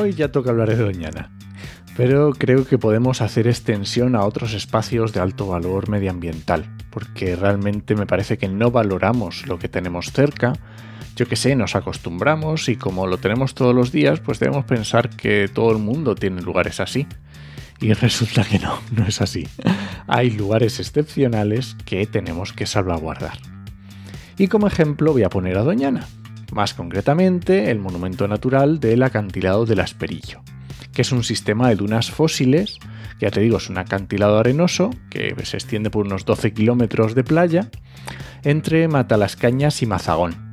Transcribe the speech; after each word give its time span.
Hoy 0.00 0.12
ya 0.14 0.30
toca 0.30 0.50
hablar 0.50 0.68
de 0.68 0.76
Doñana, 0.76 1.28
pero 1.96 2.30
creo 2.30 2.64
que 2.64 2.78
podemos 2.78 3.20
hacer 3.20 3.48
extensión 3.48 4.14
a 4.14 4.22
otros 4.22 4.54
espacios 4.54 5.12
de 5.12 5.18
alto 5.18 5.48
valor 5.48 5.88
medioambiental, 5.88 6.66
porque 6.90 7.34
realmente 7.34 7.96
me 7.96 8.06
parece 8.06 8.38
que 8.38 8.46
no 8.46 8.70
valoramos 8.70 9.48
lo 9.48 9.58
que 9.58 9.68
tenemos 9.68 10.12
cerca. 10.12 10.52
Yo 11.16 11.26
que 11.26 11.34
sé, 11.34 11.56
nos 11.56 11.74
acostumbramos 11.74 12.68
y 12.68 12.76
como 12.76 13.08
lo 13.08 13.18
tenemos 13.18 13.56
todos 13.56 13.74
los 13.74 13.90
días, 13.90 14.20
pues 14.20 14.38
debemos 14.38 14.66
pensar 14.66 15.10
que 15.10 15.48
todo 15.52 15.72
el 15.72 15.78
mundo 15.78 16.14
tiene 16.14 16.42
lugares 16.42 16.78
así. 16.78 17.08
Y 17.80 17.92
resulta 17.94 18.44
que 18.44 18.60
no, 18.60 18.78
no 18.92 19.04
es 19.04 19.20
así. 19.20 19.48
Hay 20.06 20.30
lugares 20.30 20.78
excepcionales 20.78 21.76
que 21.84 22.06
tenemos 22.06 22.52
que 22.52 22.66
salvaguardar. 22.66 23.38
Y 24.36 24.46
como 24.46 24.68
ejemplo 24.68 25.10
voy 25.10 25.24
a 25.24 25.28
poner 25.28 25.58
a 25.58 25.64
Doñana, 25.64 26.06
más 26.52 26.74
concretamente 26.74 27.70
el 27.70 27.78
monumento 27.78 28.26
natural 28.28 28.80
del 28.80 29.02
acantilado 29.02 29.66
del 29.66 29.80
Asperillo, 29.80 30.42
que 30.92 31.02
es 31.02 31.12
un 31.12 31.24
sistema 31.24 31.68
de 31.68 31.76
dunas 31.76 32.10
fósiles, 32.10 32.78
que 33.18 33.26
ya 33.26 33.30
te 33.30 33.40
digo, 33.40 33.58
es 33.58 33.68
un 33.68 33.78
acantilado 33.78 34.38
arenoso 34.38 34.90
que 35.10 35.34
se 35.44 35.56
extiende 35.56 35.90
por 35.90 36.06
unos 36.06 36.24
12 36.24 36.52
kilómetros 36.52 37.14
de 37.14 37.24
playa 37.24 37.70
entre 38.44 38.88
Matalascañas 38.88 39.82
y 39.82 39.86
Mazagón, 39.86 40.52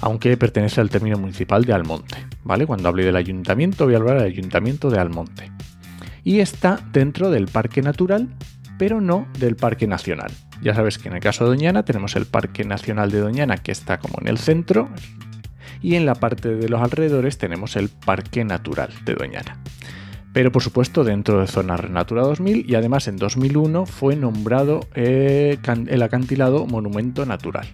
aunque 0.00 0.36
pertenece 0.36 0.80
al 0.80 0.90
término 0.90 1.18
municipal 1.18 1.64
de 1.64 1.72
Almonte. 1.72 2.16
¿vale? 2.44 2.66
Cuando 2.66 2.88
hable 2.88 3.04
del 3.04 3.16
ayuntamiento 3.16 3.86
voy 3.86 3.94
a 3.94 3.98
hablar 3.98 4.18
del 4.18 4.32
ayuntamiento 4.32 4.90
de 4.90 5.00
Almonte. 5.00 5.50
Y 6.22 6.40
está 6.40 6.80
dentro 6.92 7.30
del 7.30 7.46
Parque 7.48 7.82
Natural, 7.82 8.28
pero 8.78 9.00
no 9.00 9.26
del 9.38 9.56
Parque 9.56 9.86
Nacional. 9.86 10.30
Ya 10.62 10.74
sabes 10.74 10.98
que 10.98 11.08
en 11.08 11.14
el 11.14 11.20
caso 11.20 11.44
de 11.44 11.50
Doñana 11.50 11.84
tenemos 11.84 12.16
el 12.16 12.26
Parque 12.26 12.64
Nacional 12.64 13.10
de 13.10 13.20
Doñana 13.20 13.58
que 13.58 13.72
está 13.72 13.98
como 13.98 14.18
en 14.20 14.28
el 14.28 14.38
centro, 14.38 14.88
y 15.84 15.96
en 15.96 16.06
la 16.06 16.14
parte 16.14 16.56
de 16.56 16.70
los 16.70 16.80
alrededores 16.80 17.36
tenemos 17.36 17.76
el 17.76 17.90
Parque 17.90 18.42
Natural 18.42 18.88
de 19.04 19.14
Doñana. 19.14 19.58
Pero 20.32 20.50
por 20.50 20.62
supuesto 20.62 21.04
dentro 21.04 21.40
de 21.40 21.46
Zona 21.46 21.76
Natura 21.76 22.22
2000 22.22 22.64
y 22.66 22.74
además 22.74 23.06
en 23.06 23.18
2001 23.18 23.84
fue 23.84 24.16
nombrado 24.16 24.88
eh, 24.94 25.58
el 25.88 26.02
acantilado 26.02 26.66
Monumento 26.66 27.26
Natural. 27.26 27.66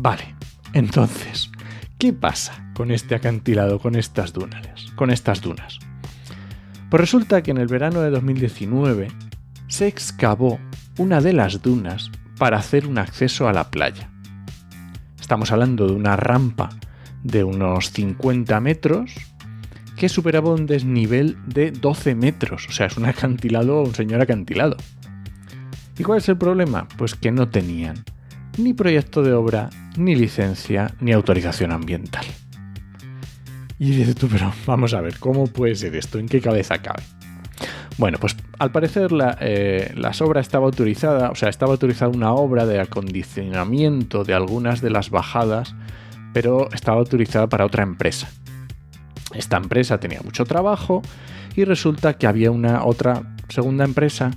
Vale, 0.00 0.34
entonces, 0.72 1.52
¿qué 1.96 2.12
pasa 2.12 2.72
con 2.74 2.90
este 2.90 3.14
acantilado, 3.14 3.78
con 3.78 3.94
estas 3.94 4.32
dunas? 4.32 4.90
Con 4.96 5.10
estas 5.10 5.42
dunas? 5.42 5.78
Pues 6.90 7.00
resulta 7.00 7.40
que 7.44 7.52
en 7.52 7.58
el 7.58 7.68
verano 7.68 8.00
de 8.00 8.10
2019 8.10 9.06
se 9.68 9.86
excavó 9.86 10.58
una 10.98 11.20
de 11.20 11.34
las 11.34 11.62
dunas 11.62 12.10
para 12.36 12.56
hacer 12.56 12.88
un 12.88 12.98
acceso 12.98 13.46
a 13.46 13.52
la 13.52 13.70
playa. 13.70 14.10
Estamos 15.20 15.52
hablando 15.52 15.86
de 15.86 15.92
una 15.92 16.16
rampa 16.16 16.70
de 17.22 17.44
unos 17.44 17.90
50 17.90 18.60
metros 18.60 19.14
que 19.96 20.08
superaba 20.08 20.50
un 20.50 20.66
desnivel 20.66 21.36
de 21.46 21.70
12 21.70 22.14
metros. 22.14 22.66
O 22.68 22.72
sea, 22.72 22.86
es 22.86 22.96
un 22.96 23.04
acantilado, 23.06 23.82
un 23.82 23.94
señor 23.94 24.20
acantilado. 24.20 24.76
¿Y 25.98 26.02
cuál 26.02 26.18
es 26.18 26.28
el 26.28 26.38
problema? 26.38 26.88
Pues 26.96 27.14
que 27.14 27.30
no 27.30 27.48
tenían 27.48 28.04
ni 28.58 28.74
proyecto 28.74 29.22
de 29.22 29.32
obra, 29.32 29.70
ni 29.96 30.14
licencia, 30.14 30.94
ni 31.00 31.12
autorización 31.12 31.72
ambiental. 31.72 32.24
Y 33.78 33.90
dices 33.90 34.14
tú, 34.14 34.28
pero 34.28 34.52
vamos 34.66 34.94
a 34.94 35.00
ver, 35.00 35.18
¿cómo 35.18 35.46
puede 35.46 35.74
ser 35.74 35.96
esto? 35.96 36.18
¿En 36.18 36.28
qué 36.28 36.40
cabeza 36.40 36.78
cabe? 36.78 37.02
Bueno, 37.98 38.18
pues 38.18 38.36
al 38.58 38.72
parecer 38.72 39.12
la, 39.12 39.36
eh, 39.40 39.94
obra 40.20 40.40
estaba 40.40 40.66
autorizada, 40.66 41.30
o 41.30 41.34
sea, 41.34 41.48
estaba 41.48 41.72
autorizada 41.72 42.10
una 42.10 42.32
obra 42.32 42.66
de 42.66 42.80
acondicionamiento 42.80 44.24
de 44.24 44.34
algunas 44.34 44.80
de 44.80 44.90
las 44.90 45.10
bajadas 45.10 45.74
pero 46.32 46.68
estaba 46.72 46.98
autorizada 46.98 47.48
para 47.48 47.66
otra 47.66 47.82
empresa. 47.82 48.28
Esta 49.34 49.56
empresa 49.56 49.98
tenía 49.98 50.20
mucho 50.22 50.44
trabajo 50.44 51.02
y 51.56 51.64
resulta 51.64 52.14
que 52.14 52.26
había 52.26 52.50
una 52.50 52.84
otra 52.84 53.22
segunda 53.48 53.84
empresa 53.84 54.30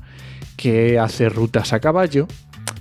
que 0.58 1.00
hace 1.00 1.30
rutas 1.30 1.74
a 1.74 1.80
caballo 1.80 2.28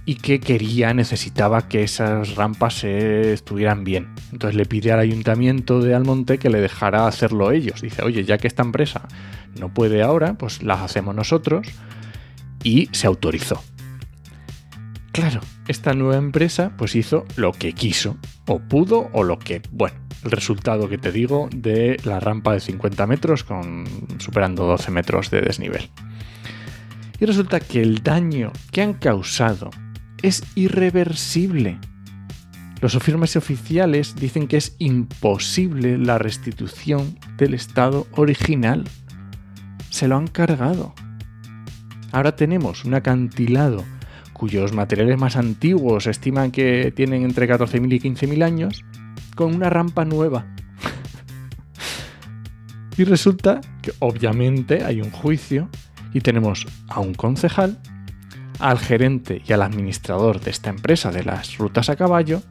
y 0.06 0.16
que 0.16 0.38
quería, 0.38 0.92
necesitaba 0.92 1.68
que 1.68 1.82
esas 1.82 2.34
rampas 2.34 2.84
estuvieran 2.84 3.84
bien. 3.84 4.14
Entonces 4.32 4.56
le 4.56 4.66
pide 4.66 4.92
al 4.92 5.00
ayuntamiento 5.00 5.80
de 5.80 5.94
Almonte 5.94 6.38
que 6.38 6.50
le 6.50 6.60
dejara 6.60 7.06
hacerlo 7.06 7.50
ellos. 7.52 7.80
Dice, 7.80 8.02
oye, 8.02 8.24
ya 8.24 8.38
que 8.38 8.46
esta 8.46 8.62
empresa 8.62 9.08
no 9.58 9.72
puede 9.72 10.02
ahora, 10.02 10.34
pues 10.34 10.62
las 10.62 10.80
hacemos 10.80 11.14
nosotros. 11.14 11.66
Y 12.62 12.88
se 12.92 13.06
autorizó. 13.06 13.62
Claro, 15.12 15.40
esta 15.68 15.94
nueva 15.94 16.16
empresa 16.16 16.72
pues 16.76 16.96
hizo 16.96 17.24
lo 17.36 17.52
que 17.52 17.72
quiso, 17.72 18.16
o 18.46 18.58
pudo, 18.60 19.10
o 19.12 19.22
lo 19.22 19.38
que, 19.38 19.62
bueno, 19.70 19.96
el 20.24 20.30
resultado 20.30 20.88
que 20.88 20.98
te 20.98 21.12
digo 21.12 21.48
de 21.54 21.98
la 22.04 22.20
rampa 22.20 22.52
de 22.52 22.60
50 22.60 23.06
metros 23.06 23.44
con 23.44 23.84
superando 24.18 24.64
12 24.64 24.90
metros 24.90 25.30
de 25.30 25.40
desnivel. 25.40 25.90
Y 27.20 27.26
resulta 27.26 27.60
que 27.60 27.80
el 27.80 28.02
daño 28.02 28.52
que 28.72 28.82
han 28.82 28.94
causado 28.94 29.70
es 30.22 30.42
irreversible. 30.54 31.78
Los 32.80 32.98
firmes 33.02 33.36
oficiales 33.36 34.16
dicen 34.16 34.48
que 34.48 34.56
es 34.56 34.74
imposible 34.78 35.96
la 35.96 36.18
restitución 36.18 37.18
del 37.36 37.54
estado 37.54 38.06
original. 38.12 38.84
Se 39.90 40.08
lo 40.08 40.16
han 40.16 40.26
cargado. 40.26 40.94
Ahora 42.12 42.36
tenemos 42.36 42.84
un 42.84 42.94
acantilado 42.94 43.84
cuyos 44.34 44.74
materiales 44.74 45.18
más 45.18 45.36
antiguos 45.36 46.06
estiman 46.06 46.50
que 46.50 46.92
tienen 46.94 47.22
entre 47.22 47.48
14.000 47.48 47.94
y 47.94 48.00
15.000 48.00 48.44
años, 48.44 48.84
con 49.34 49.54
una 49.54 49.70
rampa 49.70 50.04
nueva. 50.04 50.44
y 52.98 53.04
resulta 53.04 53.62
que 53.80 53.92
obviamente 54.00 54.84
hay 54.84 55.00
un 55.00 55.10
juicio 55.10 55.70
y 56.12 56.20
tenemos 56.20 56.66
a 56.88 57.00
un 57.00 57.14
concejal, 57.14 57.80
al 58.58 58.78
gerente 58.78 59.40
y 59.46 59.52
al 59.52 59.62
administrador 59.62 60.40
de 60.40 60.50
esta 60.50 60.70
empresa 60.70 61.10
de 61.10 61.24
las 61.24 61.56
rutas 61.56 61.88
a 61.88 61.96
caballo, 61.96 62.42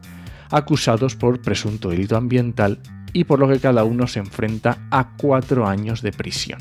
acusados 0.50 1.16
por 1.16 1.40
presunto 1.40 1.90
delito 1.90 2.16
ambiental 2.16 2.80
y 3.12 3.24
por 3.24 3.38
lo 3.38 3.48
que 3.48 3.60
cada 3.60 3.84
uno 3.84 4.06
se 4.06 4.18
enfrenta 4.18 4.78
a 4.90 5.16
cuatro 5.16 5.66
años 5.66 6.02
de 6.02 6.12
prisión. 6.12 6.58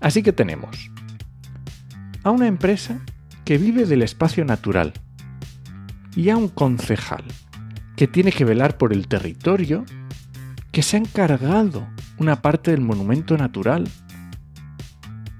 Así 0.00 0.22
que 0.22 0.32
tenemos 0.32 0.90
a 2.22 2.30
una 2.30 2.46
empresa 2.46 3.00
que 3.50 3.58
vive 3.58 3.84
del 3.84 4.02
espacio 4.02 4.44
natural 4.44 4.92
y 6.14 6.30
a 6.30 6.36
un 6.36 6.46
concejal 6.46 7.24
que 7.96 8.06
tiene 8.06 8.30
que 8.30 8.44
velar 8.44 8.78
por 8.78 8.92
el 8.92 9.08
territorio 9.08 9.84
que 10.70 10.84
se 10.84 10.96
ha 10.96 11.00
encargado 11.00 11.88
una 12.18 12.42
parte 12.42 12.70
del 12.70 12.80
monumento 12.80 13.36
natural. 13.36 13.88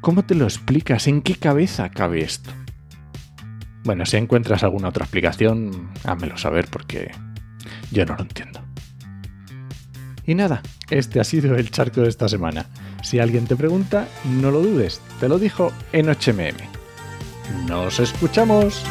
¿Cómo 0.01 0.25
te 0.25 0.35
lo 0.35 0.47
explicas? 0.47 1.07
¿En 1.07 1.23
qué 1.23 1.37
cabeza 1.37 1.89
cabe 1.91 2.25
esto? 2.25 2.51
Bueno, 3.85 4.05
si 4.05 4.17
encuentras 4.17 4.65
alguna 4.65 4.89
otra 4.89 5.05
explicación, 5.05 5.93
házmelo 6.03 6.37
saber 6.37 6.67
porque 6.69 7.13
yo 7.93 8.07
no 8.07 8.17
lo 8.17 8.23
entiendo. 8.23 8.61
Y 10.27 10.35
nada, 10.35 10.63
este 10.91 11.21
ha 11.21 11.25
sido 11.25 11.55
el 11.55 11.71
charco 11.71 12.01
de 12.01 12.09
esta 12.09 12.29
semana. 12.29 12.67
Si 13.05 13.21
alguien 13.21 13.47
te 13.47 13.55
pregunta, 13.55 14.09
no 14.25 14.51
lo 14.51 14.61
dudes, 14.63 15.01
te 15.21 15.29
lo 15.29 15.39
dijo 15.39 15.71
en 15.93 16.07
HMM. 16.07 16.80
Nos 17.67 18.01
escuchamos. 18.01 18.85